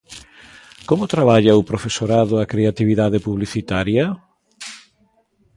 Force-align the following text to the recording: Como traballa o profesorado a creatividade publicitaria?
Como 0.89 1.11
traballa 1.13 1.59
o 1.61 1.67
profesorado 1.69 2.33
a 2.37 2.49
creatividade 2.51 3.17
publicitaria? 3.27 4.05